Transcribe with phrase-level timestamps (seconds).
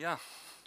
[0.00, 0.18] Ja,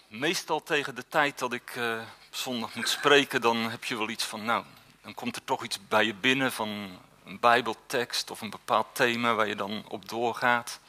[0.08, 4.24] meestal tegen de tijd dat ik uh, zondag moet spreken, dan heb je wel iets
[4.24, 4.64] van, nou,
[5.02, 9.34] dan komt er toch iets bij je binnen van een bijbeltekst of een bepaald thema
[9.34, 10.80] waar je dan op doorgaat.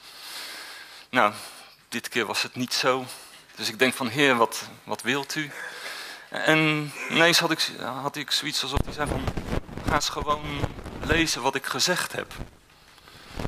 [1.10, 1.32] Nou,
[1.88, 3.04] dit keer was het niet zo.
[3.54, 5.50] Dus ik denk van, heer, wat, wat wilt u?
[6.28, 9.24] En ineens had ik, had ik zoiets alsof hij zei van,
[9.86, 10.60] ga eens gewoon
[11.02, 12.32] lezen wat ik gezegd heb.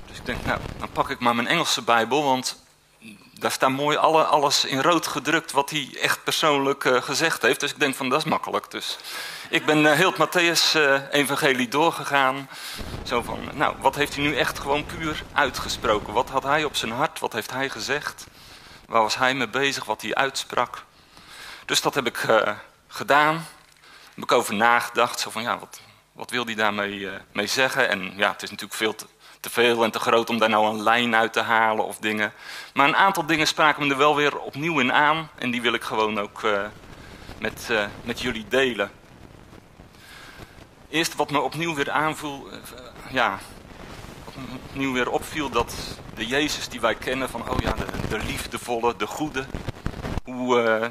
[0.07, 2.65] Dus ik denk, nou, dan pak ik maar mijn Engelse Bijbel, want
[3.39, 7.61] daar staat mooi alle, alles in rood gedrukt wat hij echt persoonlijk uh, gezegd heeft.
[7.61, 8.71] Dus ik denk van, dat is makkelijk.
[8.71, 8.97] Dus
[9.49, 12.49] ik ben uh, heel het Matthäus-evangelie uh, doorgegaan.
[13.05, 16.13] Zo van, nou, wat heeft hij nu echt gewoon puur uitgesproken?
[16.13, 17.19] Wat had hij op zijn hart?
[17.19, 18.27] Wat heeft hij gezegd?
[18.87, 19.85] Waar was hij mee bezig?
[19.85, 20.85] Wat hij uitsprak?
[21.65, 22.27] Dus dat heb ik
[22.89, 23.47] gedaan.
[24.15, 25.21] Heb ik over nagedacht.
[25.21, 25.81] Zo van, ja, wat,
[26.13, 27.89] wat wil hij daarmee mee zeggen?
[27.89, 29.07] En ja, het is natuurlijk veel te,
[29.41, 32.33] te veel en te groot om daar nou een lijn uit te halen of dingen.
[32.75, 35.31] Maar een aantal dingen spraken me er wel weer opnieuw in aan.
[35.39, 36.61] En die wil ik gewoon ook uh,
[37.39, 38.91] met, uh, met jullie delen.
[40.89, 42.59] Eerst wat me opnieuw weer aanvoel, uh,
[43.11, 43.39] ja,
[44.69, 45.75] opnieuw weer opviel, dat
[46.15, 49.47] de Jezus die wij kennen van, oh ja, de, de liefdevolle, de goede,
[50.25, 50.91] hoe,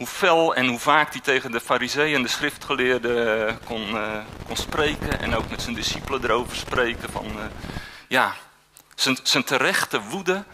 [0.00, 4.56] hoe fel en hoe vaak hij tegen de fariseeën en de schriftgeleerden kon, uh, kon
[4.56, 5.20] spreken.
[5.20, 7.10] En ook met zijn discipelen erover spreken.
[7.10, 7.44] Van, uh,
[8.08, 8.34] ja,
[8.94, 10.44] zijn, zijn terechte woede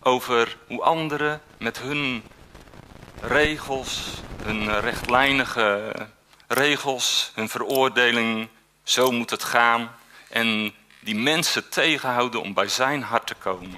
[0.00, 2.22] over hoe anderen met hun
[3.20, 5.92] regels, hun rechtlijnige
[6.46, 8.48] regels, hun veroordeling,
[8.82, 9.90] zo moet het gaan.
[10.28, 13.76] En die mensen tegenhouden om bij zijn hart te komen.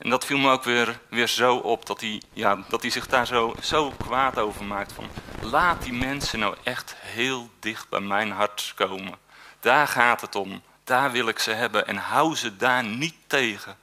[0.00, 3.06] En dat viel me ook weer, weer zo op, dat hij, ja, dat hij zich
[3.06, 4.92] daar zo, zo kwaad over maakt.
[4.92, 5.08] Van,
[5.40, 9.14] laat die mensen nou echt heel dicht bij mijn hart komen.
[9.60, 10.62] Daar gaat het om.
[10.84, 11.86] Daar wil ik ze hebben.
[11.86, 13.76] En hou ze daar niet tegen.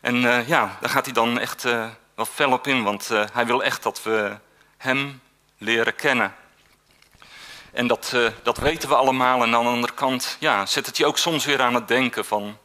[0.00, 2.82] En uh, ja, daar gaat hij dan echt uh, wel fel op in.
[2.82, 4.38] Want uh, hij wil echt dat we
[4.76, 5.20] hem
[5.58, 6.34] leren kennen.
[7.72, 9.42] En dat, dat weten we allemaal.
[9.42, 12.24] En aan de andere kant ja, zet het je ook soms weer aan het denken
[12.24, 12.58] van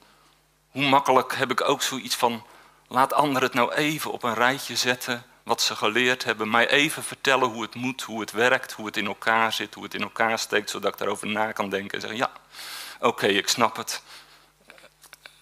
[0.77, 2.45] hoe makkelijk heb ik ook zoiets van,
[2.87, 7.03] laat anderen het nou even op een rijtje zetten, wat ze geleerd hebben, mij even
[7.03, 10.01] vertellen hoe het moet, hoe het werkt, hoe het in elkaar zit, hoe het in
[10.01, 12.31] elkaar steekt, zodat ik daarover na kan denken en zeggen, ja,
[12.99, 14.01] oké, ik snap het.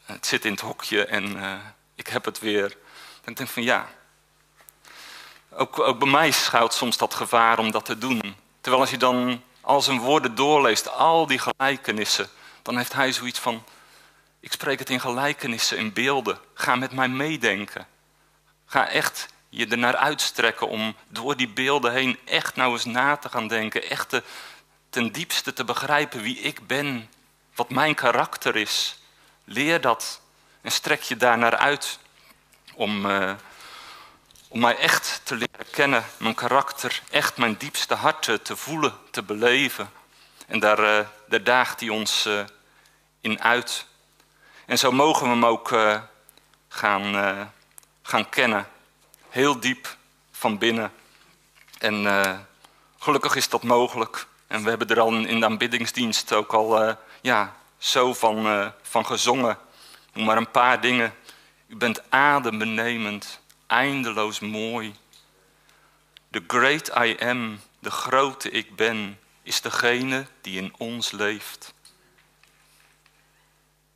[0.04, 1.54] Het zit in het hokje en uh,
[1.96, 2.78] ik heb het weer.
[3.24, 3.90] Dan denk ik van ja,
[5.50, 8.36] ook, ook bij mij schuilt soms dat gevaar om dat te doen.
[8.62, 12.30] Terwijl als je dan al zijn woorden doorleest, al die gelijkenissen,
[12.62, 13.64] dan heeft hij zoiets van,
[14.46, 16.40] ik spreek het in gelijkenissen, in beelden.
[16.54, 17.88] Ga met mij meedenken.
[18.66, 23.30] Ga echt je ernaar uitstrekken om door die beelden heen echt nou eens na te
[23.30, 23.84] gaan denken.
[23.90, 24.24] Echt te,
[24.90, 27.10] ten diepste te begrijpen wie ik ben.
[27.56, 29.00] Wat mijn karakter is.
[29.44, 30.22] Leer dat
[30.62, 32.00] en strek je daar naar uit
[32.74, 33.34] om, uh,
[34.48, 36.06] om mij echt te leren kennen.
[36.18, 39.90] Mijn karakter, echt mijn diepste hart te voelen, te beleven.
[40.48, 42.44] En daar, uh, daar daagt hij ons uh,
[43.22, 43.86] in uit.
[44.66, 46.02] En zo mogen we hem ook uh,
[46.68, 47.42] gaan, uh,
[48.02, 48.68] gaan kennen.
[49.30, 49.98] Heel diep
[50.32, 50.92] van binnen.
[51.78, 52.40] En uh,
[53.00, 54.28] gelukkig is dat mogelijk.
[54.48, 59.58] En we hebben er al in de aanbiddingsdienst ook al ja, zo van, van gezongen.
[60.14, 61.14] Noem maar een paar dingen.
[61.68, 64.96] U bent adembenemend, eindeloos mooi.
[66.32, 71.75] The great I am, de grote ik ben, is degene die in ons leeft.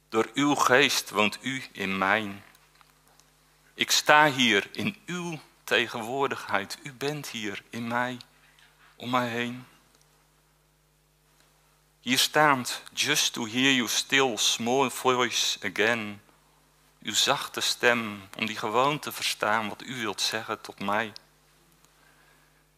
[0.09, 2.41] Door uw geest woont u in mij.
[3.73, 6.77] Ik sta hier in uw tegenwoordigheid.
[6.83, 8.17] U bent hier in mij,
[8.95, 9.65] om mij heen.
[11.99, 16.21] Hier staat, just to hear you still small voice again.
[17.01, 21.13] Uw zachte stem, om die gewoon te verstaan wat u wilt zeggen tot mij.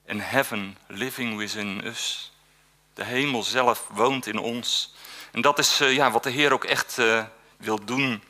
[0.06, 2.32] En heaven living within us.
[2.94, 4.94] De hemel zelf woont in ons.
[5.32, 7.24] En dat is uh, ja, wat de Heer ook echt uh,
[7.58, 8.24] wil doen.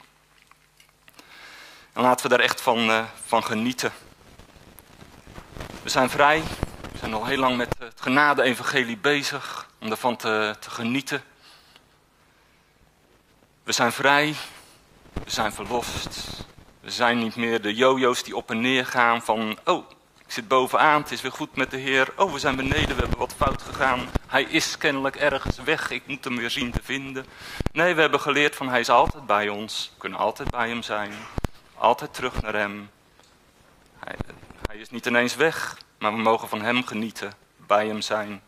[1.93, 3.91] En laten we daar echt van, uh, van genieten.
[5.83, 6.43] We zijn vrij.
[6.91, 11.23] We zijn al heel lang met het genade-evangelie bezig om daarvan te, te genieten.
[13.63, 14.35] We zijn vrij.
[15.13, 16.45] We zijn verlost.
[16.79, 19.57] We zijn niet meer de jojo's die op en neer gaan van...
[19.65, 19.89] Oh,
[20.31, 22.13] ik zit bovenaan, het is weer goed met de Heer.
[22.15, 24.09] Oh, we zijn beneden, we hebben wat fout gegaan.
[24.27, 27.25] Hij is kennelijk ergens weg, ik moet hem weer zien te vinden.
[27.71, 29.91] Nee, we hebben geleerd van hij is altijd bij ons.
[29.93, 31.13] We kunnen altijd bij hem zijn.
[31.75, 32.89] Altijd terug naar hem.
[33.99, 34.15] Hij,
[34.67, 37.33] hij is niet ineens weg, maar we mogen van hem genieten.
[37.57, 38.41] Bij hem zijn.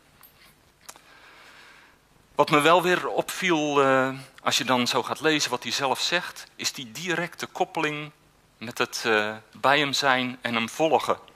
[2.35, 4.09] Wat me wel weer opviel, uh,
[4.44, 8.12] als je dan zo gaat lezen wat hij zelf zegt, is die directe koppeling
[8.57, 11.31] met het uh, bij hem zijn en hem volgen.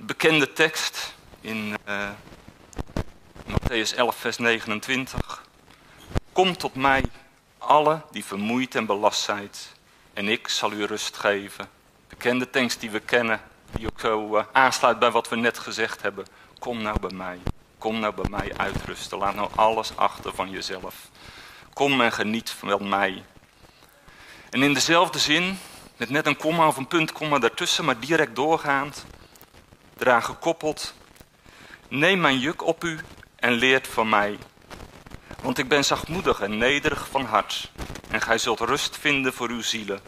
[0.00, 2.08] De bekende tekst in uh,
[3.46, 5.42] Matthäus 11, vers 29.
[6.32, 7.04] Kom tot mij,
[7.58, 9.50] alle die vermoeid en belast zijn,
[10.12, 11.68] en ik zal u rust geven.
[12.08, 16.02] Bekende tekst die we kennen, die ook zo uh, aansluit bij wat we net gezegd
[16.02, 16.26] hebben.
[16.58, 17.38] Kom nou bij mij.
[17.78, 19.18] Kom nou bij mij uitrusten.
[19.18, 20.94] Laat nou alles achter van jezelf.
[21.72, 23.24] Kom en geniet van mij.
[24.50, 25.58] En in dezelfde zin,
[25.96, 29.04] met net een komma of een puntkomma daartussen, maar direct doorgaand,
[30.00, 30.94] eraan gekoppeld.
[31.88, 33.00] Neem mijn juk op u
[33.36, 34.38] en leert van mij.
[35.42, 37.70] Want ik ben zachtmoedig en nederig van hart.
[38.10, 40.00] En gij zult rust vinden voor uw zielen.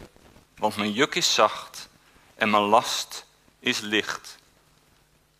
[0.56, 1.88] Want mijn juk is zacht
[2.34, 3.26] en mijn last
[3.58, 4.38] is licht.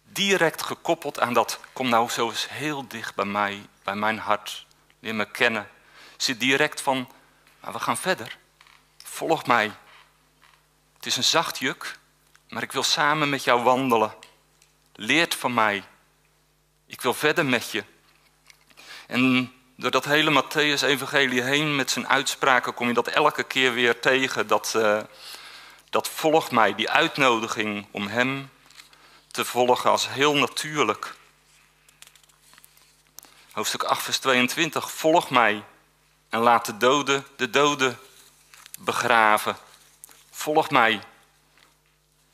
[0.05, 4.67] Direct gekoppeld aan dat, kom nou zo eens heel dicht bij mij, bij mijn hart.
[5.01, 5.69] Leer me kennen.
[6.17, 7.09] Zit direct van,
[7.61, 8.37] maar we gaan verder.
[9.05, 9.73] Volg mij.
[10.97, 11.99] Het is een zacht juk,
[12.49, 14.15] maar ik wil samen met jou wandelen.
[14.95, 15.85] Leert van mij.
[16.87, 17.85] Ik wil verder met je.
[19.07, 24.01] En door dat hele Matthäus-evangelie heen met zijn uitspraken kom je dat elke keer weer
[24.01, 24.47] tegen.
[24.47, 25.01] Dat, uh,
[25.91, 28.51] dat volgt mij, die uitnodiging om hem
[29.31, 31.15] te volgen als heel natuurlijk.
[33.53, 34.93] Hoofdstuk 8, vers 22.
[34.93, 35.65] Volg mij
[36.29, 37.99] en laat de doden de doden
[38.81, 39.57] begraven.
[40.31, 41.01] Volg mij.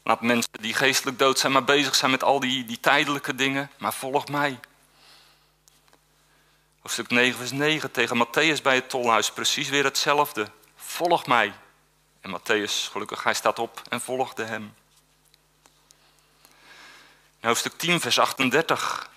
[0.08, 3.70] Laat mensen die geestelijk dood zijn maar bezig zijn met al die, die tijdelijke dingen,
[3.78, 4.60] maar volg mij.
[6.80, 10.50] Hoofdstuk 9, vers 9 tegen Matthäus bij het tolhuis, precies weer hetzelfde.
[10.76, 11.52] Volg mij.
[12.20, 14.74] En Matthäus, gelukkig, hij staat op en volgde hem.
[17.40, 19.10] hoofdstuk 10, vers 38.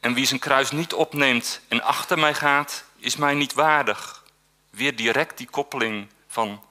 [0.00, 4.24] En wie zijn kruis niet opneemt en achter mij gaat, is mij niet waardig.
[4.70, 6.62] Weer direct die koppeling van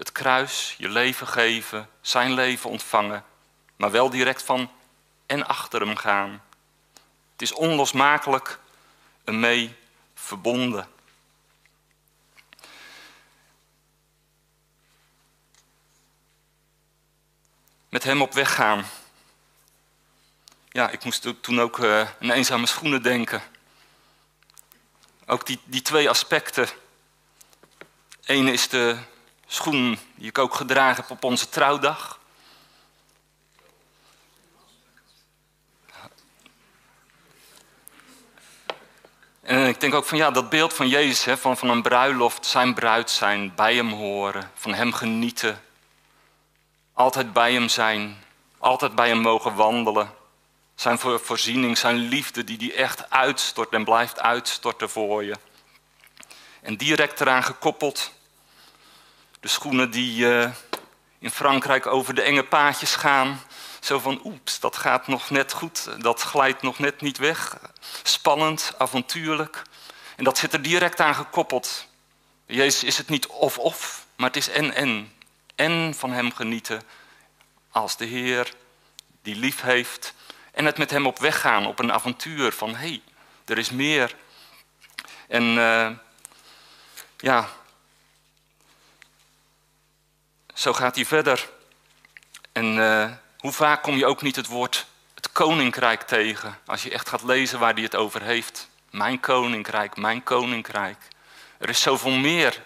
[0.00, 3.24] het kruis, je leven geven, zijn leven ontvangen,
[3.76, 4.70] maar wel direct van
[5.26, 6.42] en achter hem gaan.
[7.32, 8.58] Het is onlosmakelijk
[9.24, 9.74] mee
[10.14, 10.88] verbonden.
[17.88, 18.84] Met hem op weg gaan.
[20.68, 23.42] Ja, ik moest toen ook uh, aan eenzame schoenen denken.
[25.26, 26.68] Ook die, die twee aspecten.
[28.24, 28.98] Eén is de
[29.52, 32.18] schoen die ik ook gedragen heb op onze trouwdag.
[39.40, 42.46] En ik denk ook van ja, dat beeld van Jezus, hè, van, van een bruiloft,
[42.46, 45.62] zijn bruid zijn, bij hem horen, van hem genieten.
[46.92, 48.24] Altijd bij hem zijn,
[48.58, 50.14] altijd bij hem mogen wandelen.
[50.74, 55.34] Zijn voorziening, zijn liefde die die echt uitstort en blijft uitstorten voor je.
[56.62, 58.12] En direct eraan gekoppeld,
[59.40, 60.50] de schoenen die uh,
[61.18, 63.40] in Frankrijk over de enge paadjes gaan.
[63.80, 67.58] Zo van, oeps, dat gaat nog net goed, dat glijdt nog net niet weg.
[68.02, 69.62] Spannend, avontuurlijk.
[70.16, 71.86] En dat zit er direct aan gekoppeld.
[72.46, 75.12] Jezus is het niet of-of, maar het is en-en.
[75.54, 76.82] En van Hem genieten
[77.70, 78.52] als de Heer
[79.22, 80.14] die lief heeft.
[80.52, 83.02] En het met Hem op weg gaan, op een avontuur van, hé, hey,
[83.44, 84.16] er is meer.
[85.28, 85.90] En uh,
[87.16, 87.48] ja,
[90.60, 91.48] zo gaat hij verder.
[92.52, 96.90] En uh, hoe vaak kom je ook niet het woord het koninkrijk tegen als je
[96.90, 98.68] echt gaat lezen waar hij het over heeft?
[98.90, 100.96] Mijn koninkrijk, mijn koninkrijk.
[101.58, 102.62] Er is zoveel meer.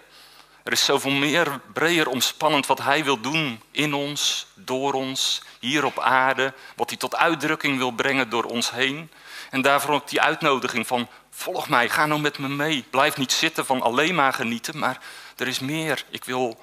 [0.63, 5.85] Er is zoveel meer breder omspannend wat hij wil doen in ons, door ons, hier
[5.85, 6.53] op aarde.
[6.77, 9.11] Wat hij tot uitdrukking wil brengen door ons heen.
[9.51, 12.85] En daarvoor ook die uitnodiging van volg mij, ga nou met me mee.
[12.91, 14.99] Blijf niet zitten van alleen maar genieten, maar
[15.37, 16.05] er is meer.
[16.11, 16.61] Ik wil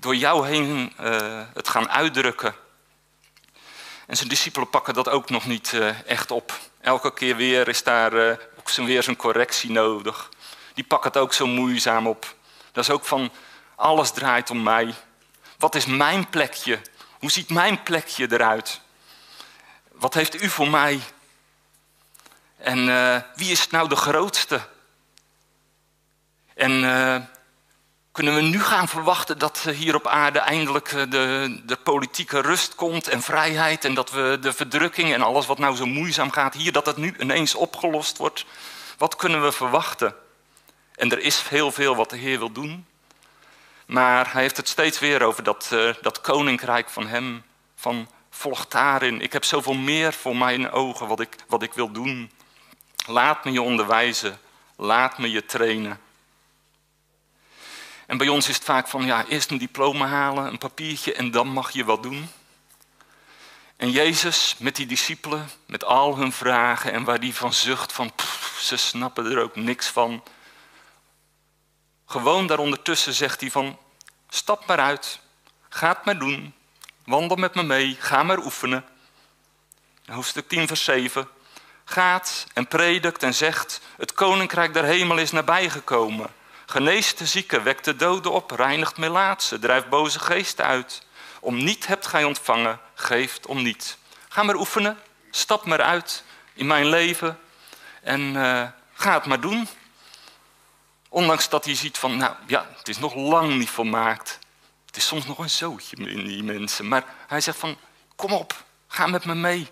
[0.00, 2.54] door jou heen uh, het gaan uitdrukken.
[4.06, 6.58] En zijn discipelen pakken dat ook nog niet uh, echt op.
[6.80, 10.28] Elke keer weer is daar uh, ook weer zijn correctie nodig.
[10.74, 12.34] Die pakken het ook zo moeizaam op.
[12.72, 13.32] Dat is ook van,
[13.74, 14.94] alles draait om mij.
[15.58, 16.80] Wat is mijn plekje?
[17.18, 18.80] Hoe ziet mijn plekje eruit?
[19.92, 21.00] Wat heeft u voor mij?
[22.56, 22.86] En
[23.34, 24.60] wie is nou de grootste?
[26.54, 26.80] En
[28.12, 32.74] kunnen we nu gaan verwachten dat hier op aarde eindelijk eh, de, de politieke rust
[32.74, 36.54] komt en vrijheid en dat we de verdrukking en alles wat nou zo moeizaam gaat
[36.54, 38.44] hier, dat het nu ineens opgelost wordt?
[38.98, 40.14] Wat kunnen we verwachten?
[40.94, 42.86] En er is heel veel wat de Heer wil doen.
[43.86, 47.42] Maar hij heeft het steeds weer over dat, uh, dat koninkrijk van hem.
[47.76, 49.20] Van volg daarin.
[49.20, 52.30] Ik heb zoveel meer voor mijn ogen wat ik, wat ik wil doen.
[53.06, 54.38] Laat me je onderwijzen.
[54.76, 56.00] Laat me je trainen.
[58.10, 61.30] En bij ons is het vaak van, ja, eerst een diploma halen, een papiertje en
[61.30, 62.30] dan mag je wat doen.
[63.76, 68.12] En Jezus met die discipelen, met al hun vragen en waar die van zucht van,
[68.58, 70.22] ze snappen er ook niks van.
[72.06, 73.78] Gewoon daarondertussen zegt hij van,
[74.28, 75.20] stap maar uit,
[75.68, 76.54] ga het maar doen,
[77.04, 78.84] wandel met me mee, ga maar oefenen.
[80.06, 81.28] Hoofdstuk 10, vers 7.
[81.84, 86.38] Gaat en predikt en zegt, het koninkrijk der hemel is nabijgekomen.
[86.70, 91.02] Geneest de zieken, wekt de doden op, reinigt melaatsen, drijft boze geesten uit.
[91.40, 93.98] Om niet hebt gij ontvangen, geeft om niet.
[94.28, 94.98] Ga maar oefenen,
[95.30, 96.24] stap maar uit
[96.54, 97.38] in mijn leven
[98.02, 99.68] en uh, ga het maar doen.
[101.08, 104.38] Ondanks dat hij ziet van, nou ja, het is nog lang niet volmaakt.
[104.86, 106.88] Het is soms nog een zootje in die mensen.
[106.88, 107.76] Maar hij zegt van,
[108.16, 109.70] kom op, ga met me mee.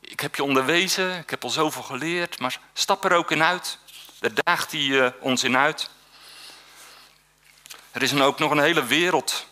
[0.00, 3.78] Ik heb je onderwezen, ik heb al zoveel geleerd, maar stap er ook in uit.
[4.18, 5.94] Daar daagt hij uh, ons in uit.
[7.96, 9.46] Er is dan ook nog een hele wereld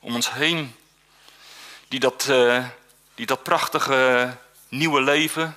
[0.00, 0.74] om ons heen
[1.88, 2.66] die dat, uh,
[3.14, 4.36] die dat prachtige
[4.68, 5.56] nieuwe leven,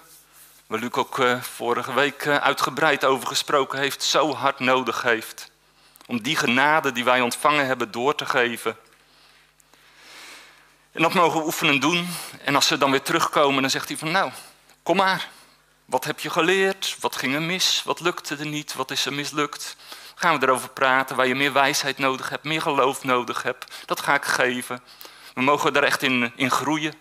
[0.67, 5.51] waar Luc ook uh, vorige week uh, uitgebreid over gesproken heeft, zo hard nodig heeft.
[6.05, 8.77] Om die genade die wij ontvangen hebben door te geven.
[10.91, 12.07] En dat mogen we oefenen doen.
[12.43, 14.31] En als ze dan weer terugkomen, dan zegt hij van nou,
[14.83, 15.29] kom maar.
[15.85, 16.95] Wat heb je geleerd?
[16.99, 17.81] Wat ging er mis?
[17.85, 18.73] Wat lukte er niet?
[18.73, 19.75] Wat is er mislukt?
[20.15, 21.15] Gaan we erover praten.
[21.15, 23.75] Waar je meer wijsheid nodig hebt, meer geloof nodig hebt.
[23.85, 24.83] Dat ga ik geven.
[25.33, 26.93] We mogen daar echt in, in groeien.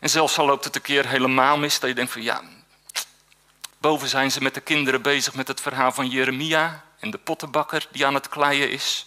[0.00, 2.42] En zelfs al loopt het een keer helemaal mis, dat je denkt van ja,
[3.78, 7.86] boven zijn ze met de kinderen bezig met het verhaal van Jeremia en de pottenbakker
[7.90, 9.06] die aan het kleien is.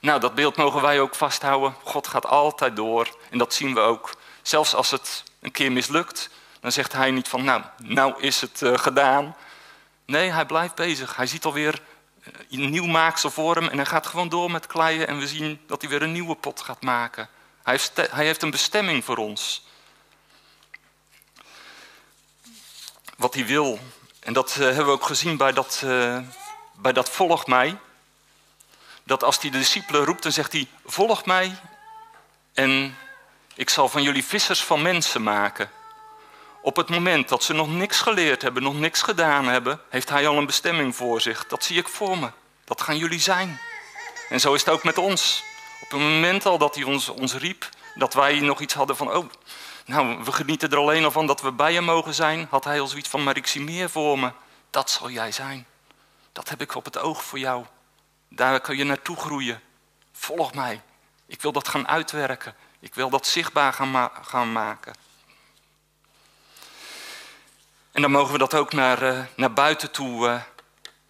[0.00, 1.74] Nou, dat beeld mogen wij ook vasthouden.
[1.82, 4.14] God gaat altijd door en dat zien we ook.
[4.42, 8.60] Zelfs als het een keer mislukt, dan zegt hij niet van nou, nou is het
[8.60, 9.36] uh, gedaan.
[10.06, 11.16] Nee, hij blijft bezig.
[11.16, 11.80] Hij ziet alweer
[12.50, 15.60] een nieuw maaksel voor hem en hij gaat gewoon door met kleien en we zien
[15.66, 17.28] dat hij weer een nieuwe pot gaat maken.
[17.62, 19.66] Hij heeft, hij heeft een bestemming voor ons.
[23.16, 23.78] Wat hij wil.
[24.20, 26.18] En dat uh, hebben we ook gezien bij dat, uh,
[26.76, 27.78] bij dat volg mij.
[29.02, 31.56] Dat als hij de discipelen roept, dan zegt hij, volg mij
[32.52, 32.96] en
[33.54, 35.70] ik zal van jullie vissers van mensen maken.
[36.64, 40.28] Op het moment dat ze nog niks geleerd hebben, nog niks gedaan hebben, heeft hij
[40.28, 41.46] al een bestemming voor zich.
[41.46, 42.30] Dat zie ik voor me.
[42.64, 43.60] Dat gaan jullie zijn.
[44.28, 45.44] En zo is het ook met ons.
[45.80, 49.12] Op het moment al dat hij ons, ons riep, dat wij nog iets hadden van,
[49.12, 49.30] oh,
[49.84, 52.80] nou, we genieten er alleen al van dat we bij hem mogen zijn, had hij
[52.80, 54.32] al zoiets van, maar ik zie meer voor me.
[54.70, 55.66] Dat zal jij zijn.
[56.32, 57.64] Dat heb ik op het oog voor jou.
[58.28, 59.60] Daar kun je naartoe groeien.
[60.12, 60.82] Volg mij.
[61.26, 62.54] Ik wil dat gaan uitwerken.
[62.80, 64.94] Ik wil dat zichtbaar gaan, gaan maken.
[67.94, 70.42] En dan mogen we dat ook naar, uh, naar buiten toe uh,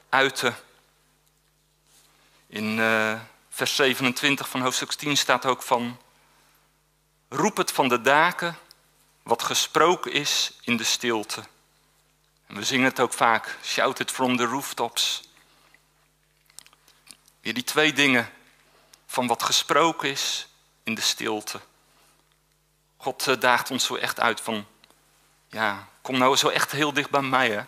[0.09, 0.57] uiten.
[2.47, 6.01] In uh, vers 27 van hoofdstuk 10 staat ook van...
[7.29, 8.59] Roep het van de daken
[9.23, 11.43] wat gesproken is in de stilte.
[12.47, 13.59] En we zingen het ook vaak.
[13.63, 15.23] Shout it from the rooftops.
[17.41, 18.31] Weer die twee dingen
[19.07, 20.49] van wat gesproken is
[20.83, 21.61] in de stilte.
[22.97, 24.67] God daagt ons zo echt uit van...
[25.55, 27.51] Ja, Kom nou zo echt heel dicht bij mij.
[27.51, 27.61] Hè?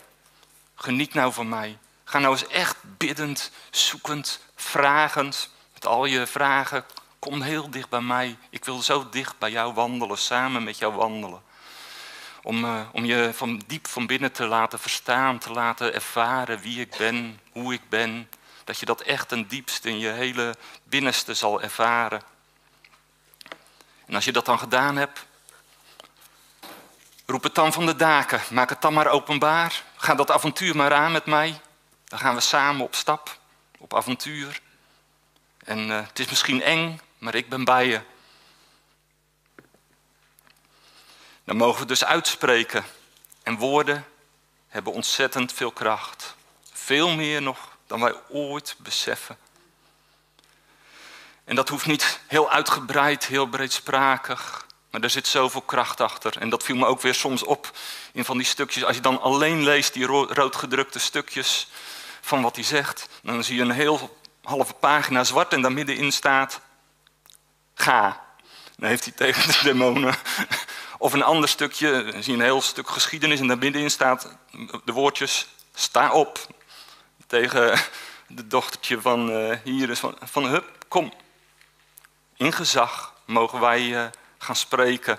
[0.75, 1.79] Geniet nou van mij.
[2.05, 5.51] Ga nou eens echt biddend, zoekend, vragend.
[5.75, 6.85] Met al je vragen.
[7.19, 8.39] Kom heel dicht bij mij.
[8.51, 11.43] Ik wil zo dicht bij jou wandelen, samen met jou wandelen.
[12.43, 16.81] Om, uh, om je van diep van binnen te laten verstaan, te laten ervaren wie
[16.81, 18.31] ik ben, hoe ik ben.
[18.65, 22.23] Dat je dat echt ten diepste in je hele binnenste zal ervaren.
[24.07, 25.27] En als je dat dan gedaan hebt,
[27.27, 28.41] Roep het dan van de daken.
[28.51, 29.83] Maak het dan maar openbaar.
[29.97, 31.61] Ga dat avontuur maar aan met mij.
[32.05, 33.39] Dan gaan we samen op stap,
[33.79, 34.61] op avontuur.
[35.59, 38.01] En uh, het is misschien eng, maar ik ben bij je.
[41.45, 42.85] Dan mogen we dus uitspreken.
[43.43, 44.07] En woorden
[44.69, 46.35] hebben ontzettend veel kracht.
[46.73, 49.39] Veel meer nog dan wij ooit beseffen.
[51.45, 54.66] En dat hoeft niet heel uitgebreid, heel breedsprakig.
[54.97, 56.39] Maar er zit zoveel kracht achter.
[56.39, 57.71] En dat viel me ook weer soms op
[58.13, 58.85] in van die stukjes.
[58.85, 61.69] Als je dan alleen leest die roodgedrukte stukjes
[62.21, 66.13] van wat hij zegt, dan zie je een heel halve pagina zwart en daar middenin
[66.13, 66.61] staat:
[67.75, 68.25] ga.
[68.77, 70.15] Dan heeft hij tegen de demonen.
[70.99, 74.37] Of een ander stukje, dan zie je een heel stuk geschiedenis en daar middenin staat
[74.85, 76.47] de woordjes: sta op.
[77.27, 77.81] Tegen
[78.29, 81.13] de dochtertje van uh, hier van, van hup, kom.
[82.37, 83.83] In gezag mogen wij.
[83.83, 84.07] Uh,
[84.39, 85.19] gaan spreken.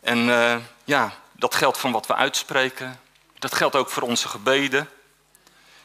[0.00, 3.00] En uh, ja, dat geldt van wat we uitspreken.
[3.38, 4.88] Dat geldt ook voor onze gebeden.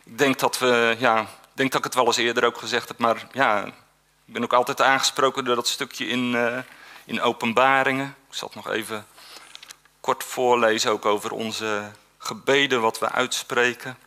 [0.04, 2.88] Ik denk dat we, ja, ik denk dat ik het wel eens eerder ook gezegd
[2.88, 6.58] heb, maar ja, ik ben ook altijd aangesproken door dat stukje in, uh,
[7.06, 8.16] in openbaringen.
[8.30, 9.08] Ik zal het nog even
[10.00, 13.98] kort voorlezen, ook over onze gebeden, wat we uitspreken.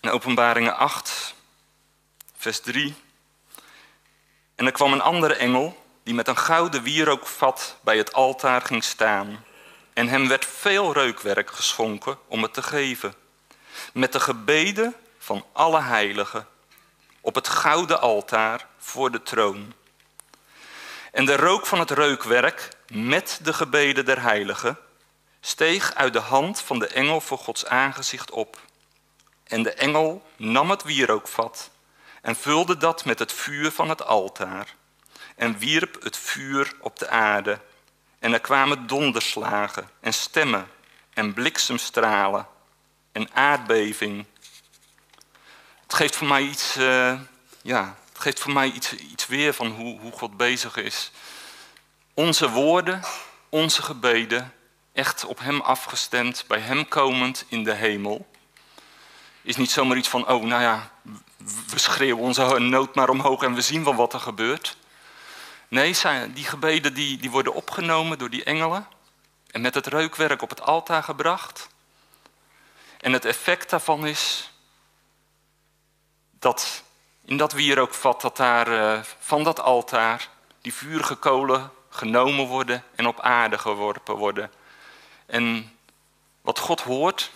[0.00, 1.34] In openbaringen 8,
[2.36, 2.94] vers 3.
[4.54, 8.84] En er kwam een andere engel die met een gouden wierookvat bij het altaar ging
[8.84, 9.44] staan.
[9.92, 13.14] En hem werd veel reukwerk geschonken om het te geven.
[13.92, 16.46] Met de gebeden van alle heiligen
[17.20, 19.74] op het gouden altaar voor de troon.
[21.12, 24.78] En de rook van het reukwerk met de gebeden der heiligen
[25.40, 28.58] steeg uit de hand van de engel voor Gods aangezicht op.
[29.44, 31.70] En de engel nam het wierookvat
[32.26, 34.74] en vulde dat met het vuur van het altaar
[35.36, 37.60] en wierp het vuur op de aarde.
[38.18, 40.68] En er kwamen donderslagen en stemmen
[41.14, 42.46] en bliksemstralen
[43.12, 44.24] en aardbeving.
[45.82, 47.20] Het geeft voor mij iets, uh,
[47.62, 51.10] ja, het geeft voor mij iets, iets weer van hoe, hoe God bezig is.
[52.14, 53.02] Onze woorden,
[53.48, 54.52] onze gebeden,
[54.92, 58.26] echt op Hem afgestemd, bij Hem komend in de hemel,
[59.46, 60.90] is niet zomaar iets van, oh nou ja,
[61.66, 64.76] we schreeuwen onze nood maar omhoog en we zien wel wat er gebeurt.
[65.68, 65.96] Nee,
[66.34, 68.86] die gebeden die, die worden opgenomen door die engelen
[69.50, 71.68] en met het reukwerk op het altaar gebracht.
[73.00, 74.50] En het effect daarvan is
[76.38, 76.82] dat
[77.24, 80.28] in dat wierookvat, dat daar uh, van dat altaar
[80.60, 84.50] die vurige kolen genomen worden en op aarde geworpen worden.
[85.26, 85.76] En
[86.40, 87.30] wat God hoort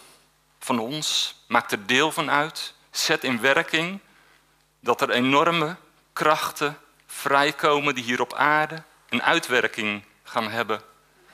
[0.60, 4.00] van ons, maakt er deel van uit, zet in werking
[4.80, 5.76] dat er enorme
[6.12, 10.82] krachten vrijkomen die hier op aarde een uitwerking gaan hebben.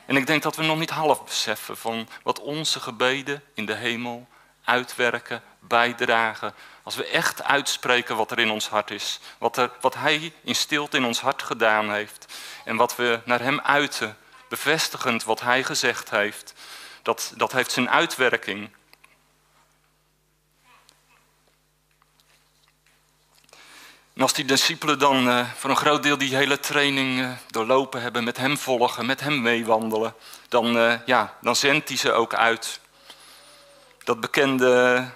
[0.06, 3.75] En ik denk dat we nog niet half beseffen van wat onze gebeden in de
[3.75, 4.28] hemel
[4.64, 6.54] uitwerken, bijdragen.
[6.83, 10.54] Als we echt uitspreken wat er in ons hart is, wat, er, wat Hij in
[10.54, 12.34] stilte in ons hart gedaan heeft
[12.65, 14.17] en wat we naar Hem uiten,
[14.49, 16.54] bevestigend wat Hij gezegd heeft,
[17.02, 18.71] dat, dat heeft zijn uitwerking.
[24.16, 28.02] En als die discipelen dan uh, voor een groot deel die hele training uh, doorlopen
[28.02, 30.14] hebben, met hem volgen, met hem meewandelen,
[30.48, 32.80] dan, uh, ja, dan zendt hij ze ook uit.
[34.04, 35.08] Dat bekende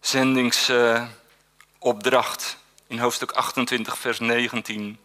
[0.00, 4.98] zendingsopdracht in hoofdstuk 28, vers 19.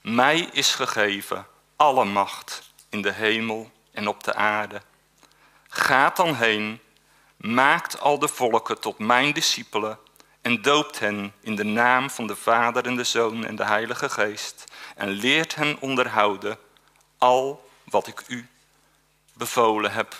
[0.00, 4.82] Mij is gegeven alle macht in de hemel en op de aarde.
[5.68, 6.80] Gaat dan heen,
[7.36, 9.98] maakt al de volken tot mijn discipelen
[10.44, 14.08] en doopt hen in de naam van de Vader en de Zoon en de Heilige
[14.08, 14.64] Geest
[14.96, 16.58] en leert hen onderhouden
[17.18, 18.48] al wat ik u
[19.32, 20.16] bevolen heb.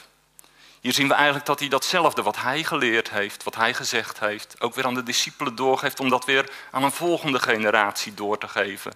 [0.80, 4.60] Hier zien we eigenlijk dat hij datzelfde wat hij geleerd heeft, wat hij gezegd heeft,
[4.60, 8.48] ook weer aan de discipelen doorgeeft om dat weer aan een volgende generatie door te
[8.48, 8.92] geven.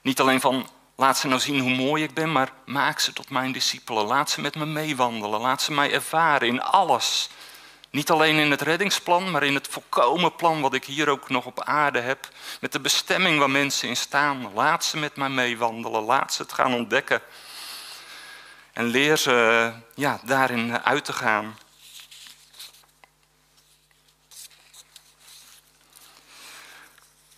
[0.00, 3.30] Niet alleen van laat ze nou zien hoe mooi ik ben, maar maak ze tot
[3.30, 4.04] mijn discipelen.
[4.04, 7.28] Laat ze met me meewandelen, laat ze mij ervaren in alles
[7.92, 11.44] niet alleen in het reddingsplan, maar in het volkomen plan wat ik hier ook nog
[11.46, 12.28] op aarde heb.
[12.60, 14.52] Met de bestemming waar mensen in staan.
[14.54, 17.22] Laat ze met mij meewandelen, laat ze het gaan ontdekken.
[18.72, 21.58] En leer ze ja, daarin uit te gaan.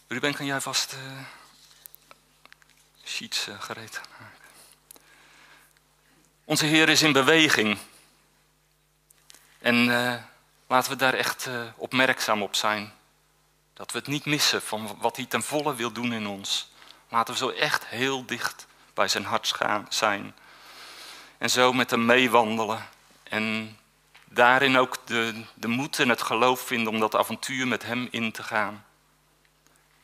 [0.08, 1.20] Ruben, kan jij vast uh,
[3.04, 4.48] sheets uh, gereed maken?
[6.44, 7.78] Onze Heer is in beweging.
[9.58, 10.14] En uh,
[10.66, 12.92] Laten we daar echt uh, opmerkzaam op zijn.
[13.74, 16.72] Dat we het niet missen van wat hij ten volle wil doen in ons.
[17.08, 20.34] Laten we zo echt heel dicht bij zijn hart gaan, zijn.
[21.38, 22.88] En zo met hem meewandelen.
[23.22, 23.76] En
[24.24, 28.32] daarin ook de, de moed en het geloof vinden om dat avontuur met hem in
[28.32, 28.84] te gaan.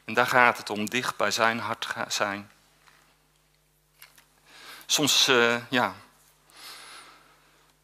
[0.05, 2.51] En daar gaat het om, dicht bij zijn hart zijn.
[4.87, 5.95] Soms, uh, ja,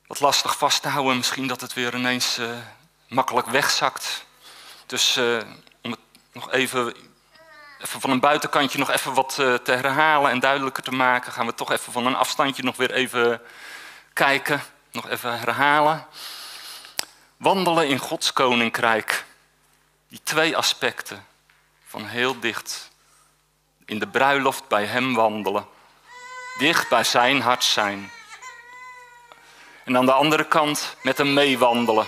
[0.07, 1.17] wat lastig vast te houden.
[1.17, 2.51] Misschien dat het weer ineens uh,
[3.09, 4.25] makkelijk wegzakt.
[4.87, 5.41] Dus uh,
[5.83, 6.01] om het
[6.33, 6.95] nog even,
[7.79, 11.47] even, van een buitenkantje nog even wat uh, te herhalen en duidelijker te maken, gaan
[11.47, 13.41] we toch even van een afstandje nog weer even
[14.13, 14.63] kijken.
[14.93, 16.07] Nog even herhalen.
[17.37, 19.25] Wandelen in Gods koninkrijk.
[20.09, 21.27] Die twee aspecten
[21.87, 22.91] van heel dicht
[23.85, 25.67] in de bruiloft bij Hem wandelen.
[26.59, 28.11] Dicht bij Zijn hart zijn.
[29.87, 32.07] En aan de andere kant met hem meewandelen.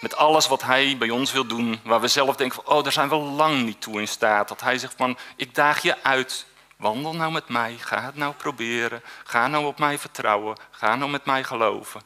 [0.00, 2.92] Met alles wat hij bij ons wil doen, waar we zelf denken van, oh, daar
[2.92, 4.48] zijn we lang niet toe in staat.
[4.48, 6.46] Dat hij zegt van, ik daag je uit,
[6.76, 11.10] wandel nou met mij, ga het nou proberen, ga nou op mij vertrouwen, ga nou
[11.10, 12.02] met mij geloven.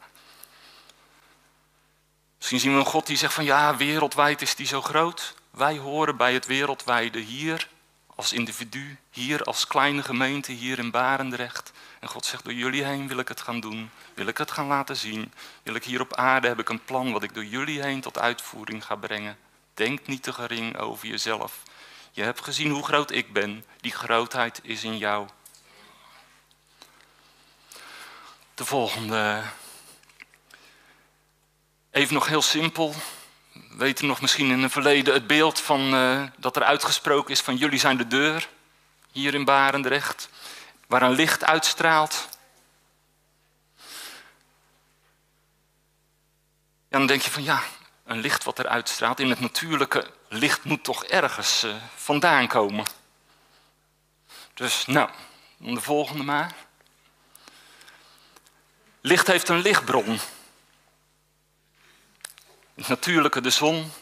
[2.37, 5.35] Misschien zien we een God die zegt van ja, wereldwijd is die zo groot.
[5.51, 7.69] Wij horen bij het wereldwijde hier
[8.15, 11.73] als individu, hier als kleine gemeente, hier in Barendrecht.
[12.01, 14.67] En God zegt, door jullie heen wil ik het gaan doen, wil ik het gaan
[14.67, 15.33] laten zien.
[15.63, 18.19] Wil ik hier op aarde, heb ik een plan wat ik door jullie heen tot
[18.19, 19.39] uitvoering ga brengen.
[19.75, 21.63] Denk niet te gering over jezelf.
[22.11, 25.29] Je hebt gezien hoe groot ik ben, die grootheid is in jou.
[28.55, 29.43] De volgende.
[31.91, 32.95] Even nog heel simpel.
[33.53, 37.41] We weten nog misschien in het verleden het beeld van, uh, dat er uitgesproken is
[37.41, 38.49] van jullie zijn de deur.
[39.13, 40.29] Hier in Barendrecht.
[40.87, 42.29] Waar een licht uitstraalt.
[46.89, 47.63] Ja, dan denk je van ja,
[48.05, 49.21] een licht wat er uitstraalt.
[49.21, 52.87] In het natuurlijke licht moet toch ergens uh, vandaan komen.
[54.55, 55.11] Dus nou,
[55.57, 56.55] de volgende maar.
[59.01, 60.21] Licht heeft een lichtbron.
[62.83, 63.93] Het natuurlijke de zon,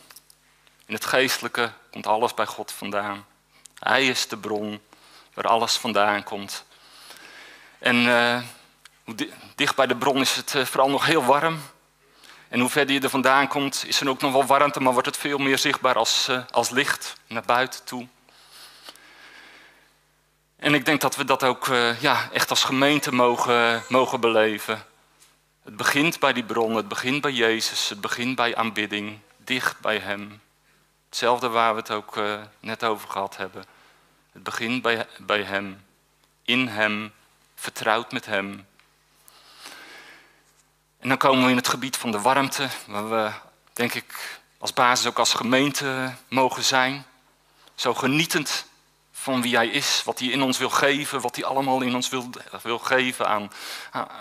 [0.87, 3.27] in het geestelijke komt alles bij God vandaan.
[3.79, 4.81] Hij is de bron
[5.35, 6.65] waar alles vandaan komt.
[7.79, 8.43] En uh,
[9.55, 11.61] dicht bij de bron is het uh, vooral nog heel warm.
[12.49, 15.09] En hoe verder je er vandaan komt, is er ook nog wel warmte, maar wordt
[15.09, 18.07] het veel meer zichtbaar als, uh, als licht naar buiten toe.
[20.57, 21.67] En ik denk dat we dat ook
[22.01, 24.85] ja, echt als gemeente mogen, mogen beleven.
[25.65, 29.99] Het begint bij die bron, het begint bij Jezus, het begint bij aanbidding, dicht bij
[29.99, 30.41] Hem.
[31.09, 33.65] Hetzelfde waar we het ook uh, net over gehad hebben.
[34.33, 35.85] Het begint bij, bij Hem,
[36.43, 37.13] in Hem,
[37.55, 38.67] vertrouwd met Hem.
[40.99, 43.31] En dan komen we in het gebied van de warmte, waar we,
[43.73, 47.05] denk ik, als basis ook als gemeente mogen zijn.
[47.75, 48.67] Zo genietend
[49.21, 52.09] van wie hij is, wat hij in ons wil geven, wat hij allemaal in ons
[52.09, 52.31] wil,
[52.63, 53.51] wil geven aan,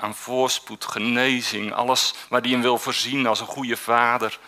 [0.01, 4.39] aan voorspoed, genezing, alles waar hij in wil voorzien als een goede vader.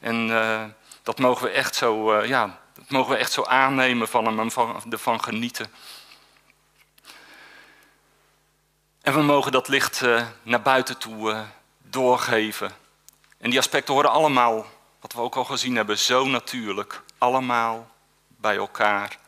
[0.00, 0.64] En uh,
[1.02, 4.40] dat mogen we echt zo, uh, ja, dat mogen we echt zo aannemen van hem
[4.40, 5.72] en van, ervan genieten.
[9.02, 11.44] En we mogen dat licht uh, naar buiten toe
[11.78, 12.72] doorgeven.
[13.38, 14.66] En die aspecten horen allemaal,
[15.00, 17.90] wat we ook al gezien hebben, zo natuurlijk, allemaal
[18.26, 19.20] bij elkaar.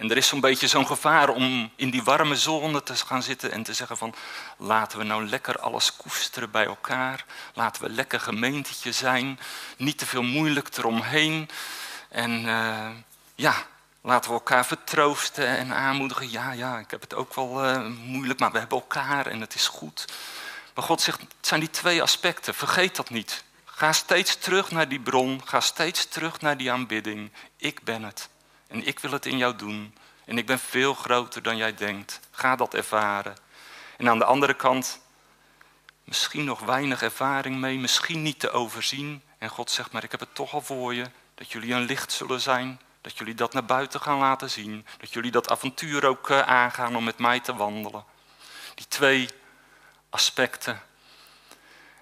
[0.00, 3.52] En er is zo'n beetje zo'n gevaar om in die warme zone te gaan zitten
[3.52, 4.14] en te zeggen van
[4.56, 7.24] laten we nou lekker alles koesteren bij elkaar.
[7.54, 9.40] Laten we lekker gemeentetje zijn.
[9.76, 11.48] Niet te veel moeilijk eromheen.
[12.08, 12.88] En uh,
[13.34, 13.54] ja,
[14.00, 16.30] laten we elkaar vertroosten en aanmoedigen.
[16.30, 19.54] Ja, ja, ik heb het ook wel uh, moeilijk, maar we hebben elkaar en het
[19.54, 20.04] is goed.
[20.74, 22.54] Maar God zegt, het zijn die twee aspecten.
[22.54, 23.44] Vergeet dat niet.
[23.64, 25.40] Ga steeds terug naar die bron.
[25.44, 27.30] Ga steeds terug naar die aanbidding.
[27.56, 28.28] Ik ben het.
[28.70, 29.94] En ik wil het in jou doen.
[30.24, 32.20] En ik ben veel groter dan jij denkt.
[32.30, 33.36] Ga dat ervaren.
[33.96, 35.00] En aan de andere kant,
[36.04, 39.22] misschien nog weinig ervaring mee, misschien niet te overzien.
[39.38, 41.04] En God zegt, maar ik heb het toch al voor je.
[41.34, 42.80] Dat jullie een licht zullen zijn.
[43.00, 44.86] Dat jullie dat naar buiten gaan laten zien.
[44.98, 48.04] Dat jullie dat avontuur ook eh, aangaan om met mij te wandelen.
[48.74, 49.28] Die twee
[50.10, 50.82] aspecten.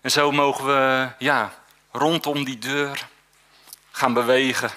[0.01, 1.55] En zo mogen we ja,
[1.91, 3.09] rondom die deur
[3.91, 4.71] gaan bewegen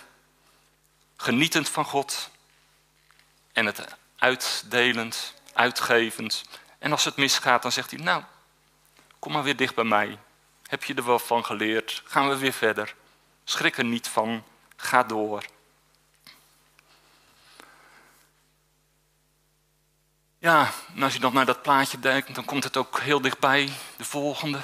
[1.21, 2.29] genietend van God
[3.51, 3.85] en het
[4.17, 6.43] uitdelend, uitgevend.
[6.79, 8.23] En als het misgaat, dan zegt hij, nou,
[9.19, 10.17] kom maar weer dicht bij mij.
[10.65, 12.01] Heb je er wel van geleerd?
[12.05, 12.95] Gaan we weer verder.
[13.43, 14.43] Schrik er niet van,
[14.75, 15.45] ga door.
[20.37, 23.73] Ja, en als je dan naar dat plaatje denkt, dan komt het ook heel dichtbij,
[23.97, 24.61] de volgende.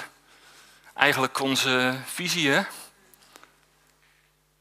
[0.94, 2.62] Eigenlijk onze visie, hè?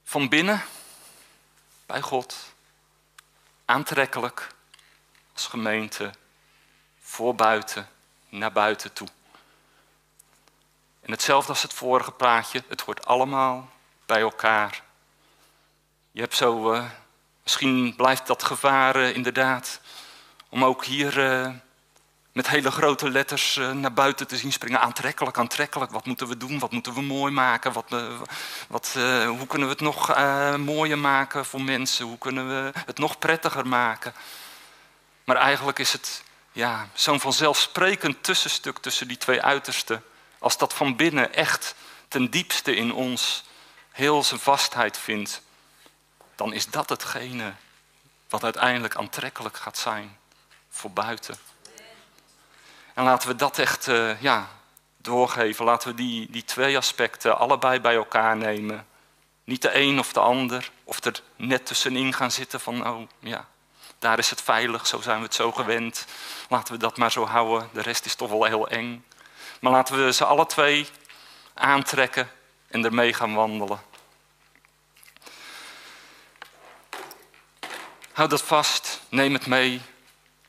[0.04, 0.64] Van binnen
[1.88, 2.54] bij God.
[3.66, 4.48] Aantrekkelijk
[5.34, 6.12] als gemeente,
[7.00, 7.90] voor buiten,
[8.30, 9.08] naar buiten toe.
[11.02, 13.70] En hetzelfde als het vorige plaatje, het hoort allemaal
[14.06, 14.84] bij elkaar.
[16.12, 16.90] Je hebt zo, uh,
[17.44, 19.80] misschien blijft dat gevaar inderdaad,
[20.50, 21.54] om ook hier uh,
[22.38, 24.80] met hele grote letters uh, naar buiten te zien springen.
[24.80, 25.92] Aantrekkelijk, aantrekkelijk.
[25.92, 26.60] Wat moeten we doen?
[26.60, 27.74] Wat moeten we mooi maken?
[27.74, 28.20] Wat, uh,
[28.68, 30.16] wat, uh, hoe kunnen we het nog
[30.58, 32.06] mooier maken voor mensen?
[32.06, 34.14] Hoe kunnen we het nog prettiger maken?
[35.24, 40.04] Maar eigenlijk is het ja, zo'n vanzelfsprekend tussenstuk tussen die twee uitersten.
[40.40, 41.76] Als dat van binnen echt
[42.08, 43.44] ten diepste in ons
[43.92, 45.42] heel zijn vastheid vindt,
[46.36, 47.54] dan is dat hetgene
[48.30, 50.18] wat uiteindelijk aantrekkelijk gaat zijn
[50.70, 51.38] voor buiten.
[52.98, 54.48] En laten we dat echt uh, ja,
[54.98, 55.66] doorgeven.
[55.66, 58.88] Laten we die, die twee aspecten allebei bij elkaar nemen.
[59.44, 60.72] Niet de een of de ander.
[60.84, 63.48] Of er net tussenin gaan zitten van, oh ja,
[64.00, 66.06] daar is het veilig, zo zijn we het zo gewend.
[66.50, 69.06] Laten we dat maar zo houden, de rest is toch wel heel eng.
[69.60, 70.88] Maar laten we ze alle twee
[71.54, 72.32] aantrekken
[72.68, 73.82] en ermee gaan wandelen.
[78.14, 79.82] Houd dat vast, neem het mee,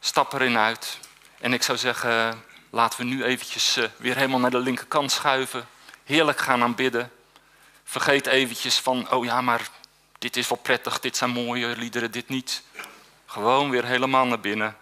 [0.00, 0.98] stap erin uit.
[1.40, 5.66] En ik zou zeggen, laten we nu eventjes eh, weer helemaal naar de linkerkant schuiven.
[6.04, 7.10] Heerlijk gaan aanbidden.
[7.84, 9.68] Vergeet eventjes van, oh ja, maar
[10.18, 12.62] dit is wel prettig, dit zijn mooie liederen, dit niet.
[13.26, 14.76] Gewoon weer helemaal naar binnen.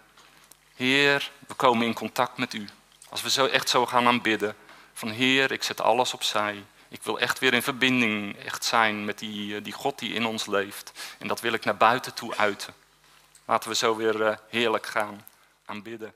[0.75, 2.67] Heer, we komen in contact met u.
[3.09, 4.55] Als we zo echt zo gaan aanbidden,
[4.93, 6.63] van Heer, ik zet alles opzij.
[6.89, 10.25] Ik wil echt weer in verbinding echt zijn met die, eh, die God die in
[10.25, 10.91] ons leeft.
[11.19, 12.73] En dat wil ik naar buiten toe uiten.
[13.45, 15.25] Laten we zo weer eh, heerlijk gaan
[15.65, 16.13] aanbidden.